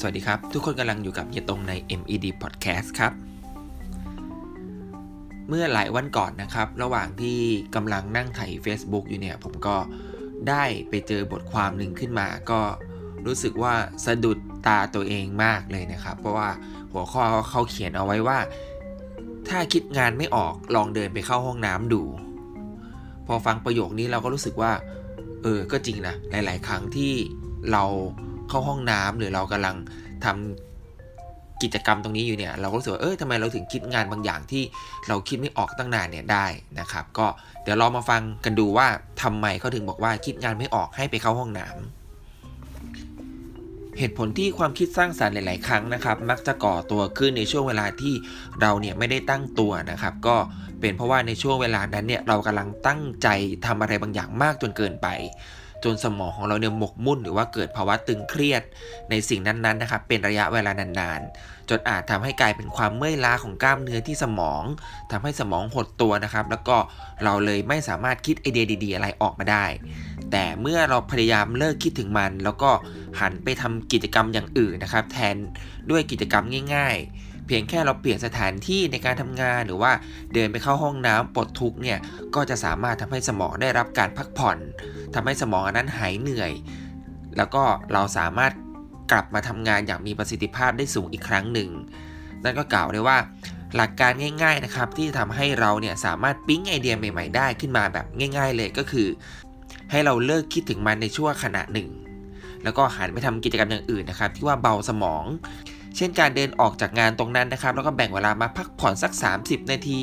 [0.00, 3.12] สวัสดีครับ ทุกคนกำลังอยู่กับเฮียตงใน MED Podcast ครับ
[5.48, 7.38] เมื่อหลายวันก่อนนะครับ ระหว่างที่
[7.74, 9.76] กำลังนั่งไถ Facebook อยู่เนี่ย ผมก็
[10.48, 12.60] ได้ไปเจอบทความหนึ่งขึ้นมา ก็
[13.26, 13.74] รู้สึกว่า
[14.06, 16.48] สะดุดตาตัวเองมากเลยนะครับ เพราะว่า
[16.92, 18.38] หัวข้อเขาเขียนเอาไว้ว่า
[19.48, 22.02] ถ้าคิดงานไม่ออกลองเดินไปเข้าห้องน้ำดู
[23.26, 24.72] พอฟังประโยคนี้เราก็รู้สึกว่า
[25.42, 27.12] เออ ก็จริงนะ หลาย ๆ ครั้งที่
[27.72, 27.84] เรา
[28.48, 29.76] เข้าห้องน้ำหรือเรากำลัง
[30.24, 34.62] ทำกิจกรรมตรงนี้อยู่เนี่ยเราก็รู้สึกว่าเออทำไมเราถึงคิดงานบางอย่างที่
[35.08, 36.46] เราคิดไม่ออกตั้งนานเนี่ยได้
[36.80, 37.26] นะครับ ก็
[37.62, 38.86] เดี๋ยวเรามาฟังกันดูว่า
[39.22, 41.76] ทำไมเขาถึงบอกว่าคิดงานไม่ออกให้ไปเข้าห้องน้ำ
[43.98, 48.14] เหตุผลที่ความคิดสร้างสารรค์หลาย ๆ ครั้งนะครับ มักจะก่อตัวขึ้นในช่วงเวลาที่
[48.60, 50.36] เราเนี่ยไม่ได้ตั้งตัวนะครับ ก็
[50.80, 53.28] เป็นเพราะว่าในช่วงเวลานั้นเนี่ยเรากำลังตั้งใจ
[53.66, 55.08] ทำอะไรบางอย่างมากจนเกินไป
[55.84, 58.62] จนสมองของเราเนี่ยหมกมุ่นหรือว่าเกิดภาวะตึงเครียด
[59.10, 64.62] ในสิ่งนั้นๆนะครับเป็นระยะเวลานานๆ จนอาจทำให้กลายเป็นความเมื่อยล้าของกล้ามเนื้อที่สมอง
[65.12, 66.76] ทำให้สมองหดตัวนะครับ แล้วก็
[67.24, 69.64] เราเลยไม่สามารถคิดไอเดียดีๆ อะไรออกมาได้
[70.30, 72.70] แต่เมื่อเราพยายามเลิกคิดถึงมัน แล้วก็
[73.20, 75.36] หันไปทำกิจกรรมอย่างอื่นนะครับ แทน
[75.90, 76.44] ด้วยกิจกรรม
[76.74, 79.92] ง่าย ๆ เพียงแค่เราเปลี่ยนสถานที่ในการทำงานหรือว่า
[80.34, 81.98] เดินไปเข้าห้องน้ำปลดทุกเนี่ย
[82.34, 84.58] ก็จะสามารถทำให้สมองได้รับการพักผ่อน
[85.14, 86.52] ทำให้สมองอันนั้นหายเหนื่อย
[87.36, 88.52] แล้วก็เราสามารถ
[89.12, 91.70] กลับมาทำงานอย่างมีประสิทธิภาพได้สูงอีกครั้งหนึ่ง
[92.44, 93.18] นั่นก็กล่าวได้ว่า
[93.76, 98.06] หลักการง่ายๆนะครับที่ทำให้เราเนี่ยสามารถปิ๊งไอเดียใหม่ๆ ได้ขึ้นมาแบบ
[98.36, 99.06] ง่าย ๆ เลยก็คือ
[99.90, 101.88] ให้เราเลิกคิดถึงมันในช่วงขณะหนึ่ง
[102.64, 105.24] แล้วก็หันไปทำกิจกรรมอย่างอื่นนะครับ ที่ว่าเบาสมอง
[105.96, 110.00] เช่นการเดินออกจากงานตรงนั้นนะครับ แล้วก็แบ่งเวลามาพักผ่อนสัก 30 นาที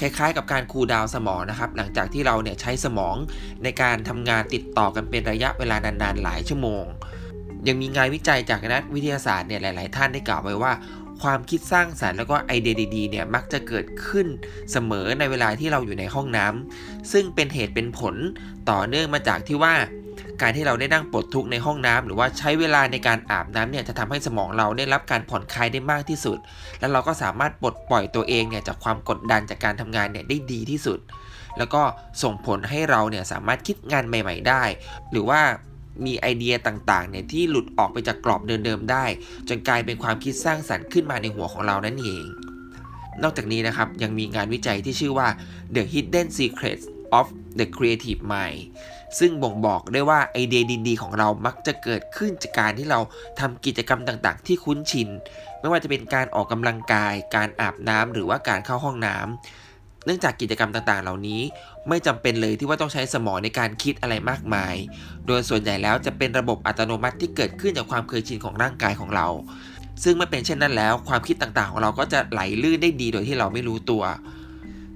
[0.00, 3.16] คล้ายๆ กับการคูลดาวสมองนะครับ หลังจากที่เราเนี่ยใช้สมอง
[3.62, 6.84] ในการทำงานติดต่อกันเป็นระยะเวลานานๆ หลายชั่วโมง
[7.66, 10.72] ยังมีงานวิจัยจากนักวิทยาศาสตร์เนี่ยหลาย ๆ ท่านได้กล่าวไว้ว่า
[11.22, 14.26] ความคิดสร้างสรรค์แล้วก็ไอเดียดีๆเนี่ยมักจะเกิดขึ้น
[14.72, 18.14] เสมอในเวลาที่เราอยู่ในห้องน้ำซึ่งเป็นเหตุเป็นผล
[18.70, 19.74] ต่อเนื่องมาจากที่ว่า
[20.40, 26.38] การที่เราได้นั่งปลดทุกข์ในห้องน้ำหรือว่าใช้เวลาในการอาบน้ำเนี่ยจะทำให้สมองเราได้รับการผ่อนคลายได้มากที่สุด
[26.80, 30.98] แล้วเราก็สามารถปลดปล่อยตัวเองเนี่ยจากความกดดันจากการทำงานเนี่ยได้ดีที่สุด
[31.58, 31.82] แล้วก็
[32.22, 34.62] ส่งผลให้เราเนี่ยสามารถคิดงานใหม่ ๆ ได้
[35.10, 35.40] หรือว่า
[36.06, 39.04] มีไอเดียต่างๆเนี่ยที่หลุดออกไปจากกรอบเดิมๆได้
[39.48, 42.24] จนกลายเป็นความคิดสร้างสรรค์ขึ้นมาในหัวของเรานั่นเอง
[43.22, 45.28] นอกจากนี้นะครับยังมีงานวิจัยที่ชื่อว่า
[45.74, 46.84] The Hidden Secrets
[47.18, 47.26] of
[47.58, 48.60] the Creative Mind
[49.18, 53.00] ซึ่งบ่งบอกได้ว่าไอเดียดีๆของเรามักจะเกิดขึ้นจากการที่เรา
[53.40, 55.08] ทำกิจกรรมต่างๆ ที่คุ้นชิน
[55.60, 61.40] ไม่ว่าจะเป็นการออกกำลังกาย การอาบน้ำหรือว่าการเข้าห้องน้ำเนื่องจากกิจกรรมต่างๆ เหล่านี้
[61.88, 64.74] ไม่จำเป็นเลยที่ว่าต้องใช้สมองในการคิดอะไรมากมาย
[65.26, 69.28] โดยส่วนใหญ่แล้วจะเป็นระบบอัตโนมัติที่เกิดขึ้นจากความเคยชินของร่างกายของเรา
[70.02, 74.02] ซึ่งเมื่อเป็นเช่นนั้นแล้ว ความคิดต่างๆ ของเราก็จะไหลลื่นได้ดีโดยที่เราไม่รู้ตัว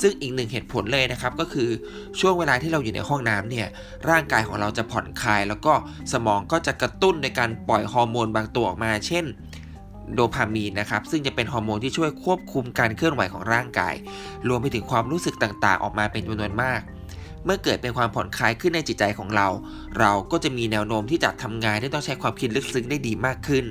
[0.00, 1.68] ซึ่งอีกหนึ่งเหตุผลเลยนะครับก็คือ
[2.20, 3.66] ช่วงเวลาที่เราอยู่ในห้องน้ำเนี่ย
[4.10, 5.72] ร่างกายของเราจะผ่อนคลาย แล้วก็
[6.12, 9.24] สมองก็จะกระตุ้นในการปล่อยฮอร์โมนบางตัวออกมา เช่น
[10.14, 13.94] โดพามีนนะครับซึ่งจะเป็นฮอร์โมนที่ช่วยควบคุมการเคลื่อนไหวของร่างกาย
[14.48, 16.80] รวมไปถึงความรู้สึกต่างๆ ออกมาเป็นจำนวนมาก
[17.44, 19.48] เมื่อเกิดเป็นความผ่อนคลายขึ้นในจิตใจของเรา
[19.98, 23.64] เราก็จะมีแนวโน้มที่จะทำงานที่ต้องใช้ความคิดลึกซึ้งได้ดีมากขึ้น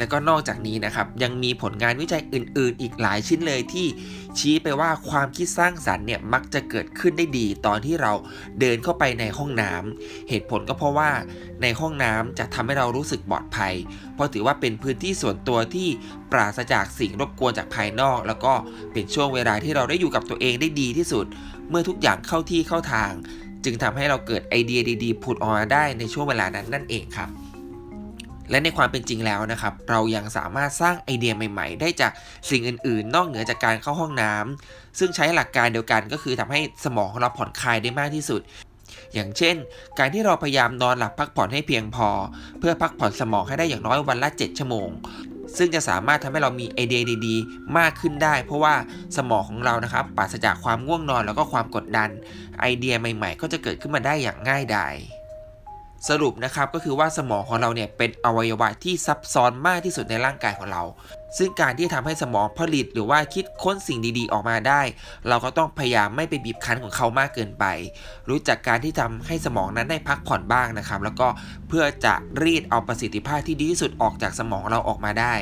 [0.00, 3.86] และก็นอกจากนี้นะครับยังมีผลงานวิจัยอื่น ๆ อีกหลายชิ้นเลยที่
[4.38, 8.12] ชี้ไปว่าความคิดสร้างสรรค์เนี่ยมักจะเกิดขึ้นได้ดี ตอนที่เรา
[8.60, 11.10] เดินเข้าไปในห้องน้ำเหตุผลก็เพราะว่า
[11.62, 13.74] ในห้องน้ำจะทำให้เรารู้สึกปลอดภัย
[14.14, 15.88] เพราะถือว่าเป็นพื้นที่ส่วนตัวที่
[16.32, 18.52] ปราศจากสิ่งรบกวนจากภายนอก แล้วก็
[18.92, 21.26] เป็นช่วงเวลาที่เราได้อยู่กับตัวเองได้ดีที่สุด
[21.68, 23.12] เมื่อทุกอย่างเข้าที่เข้าทาง
[23.64, 27.28] จึงทำให้เราเกิดไอเดียดี ๆ ผุดออกมาได้ในช่วงเวลานั้นนั่นเองครับ
[28.50, 32.12] และในความเป็นจริงแล้วนะครับ เรายังสามารถสร้างไอเดียใหม่ ๆ ได้จาก
[32.50, 38.40] สิ่งอื่น ๆ นอกเหนือจากการเข้าห้องน้ำซึ่งใช้หลักการเดียวกันก็คือทำให้สมองของเราผ่อนคลายได้มากที่สุด
[39.14, 39.56] อย่างเช่น
[39.98, 42.08] การที่เราพยายามนอนหลับพักผ่อนให้เพียงพอ
[42.58, 44.88] เพื่อพักผ่อนสมองให้ได้อย่างน้อยวันละ 7 ชั่วโมง
[45.58, 48.74] ซึ่งจะสามารถทำให้เรามีไอเดียดีๆ มากขึ้นได้ เพราะว่า
[49.16, 52.08] สมองของเรานะครับปราศจากความง่วงนอนแล้วก็ความกดดัน
[52.60, 54.94] ไอเดียใหม่ ๆ ก็จะเกิดขึ้นมาได้อย่างง่ายดาย
[56.08, 60.82] สรุปนะครับก็คือว่าสมองของเราเนี่ยเป็นอวัยวะที่ซับซ้อนมากที่สุดในร่างกายของเรา
[61.38, 64.82] ซึ่งการที่ทำให้สมองผลิตหรือว่าคิดค้นสิ่งดีๆออกมาได้
[65.28, 67.64] เราก็ต้องพยายามไม่ไปบีบคั้นของเขามากเกินไป
[68.28, 71.28] รู้จักการที่ทำให้สมองนั้นได้พักผ่อนบ้างนะครับ แล้วก็
[71.68, 75.34] เพื่อจะรีดเอาประสิทธิภาพที่ดีที่สุดออกจากสมองเราออกมาได้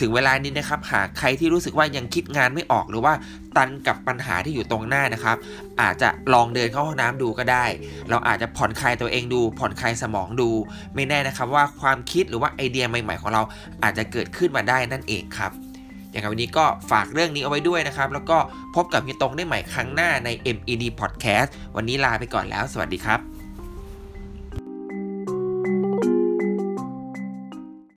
[0.00, 3.14] ถึงเวลานี้นะครับ หากใครที่รู้สึกว่ายังคิดงานไม่ออกหรือว่า
[3.56, 5.36] ตันกับปัญหาที่อยู่ตรงหน้านะครับ
[5.80, 7.64] อาจจะลองเดินเข้าห้องน้ำดูก็ได้
[8.10, 10.50] เราอาจจะผ่อนคลายตัวเองดู ผ่อนคลายสมองดู
[10.94, 13.42] ไม่แน่นะครับว่าความคิดหรือว่าไอเดียใหม่ ๆ ของเรา
[13.82, 15.52] อาจจะเกิดขึ้นมาได้นั่นเองครับ
[16.10, 18.38] อย่างวันนี้ก็ฝากเรื่องนี้เอาไว้ด้วยนะครับ แล้วก็
[18.76, 23.37] พบกับพี่ตรงได้ใหม่ครั้งหน้าใน MED Podcast วันนี้ลาไปก่อนแล้ว สวัสดีครับ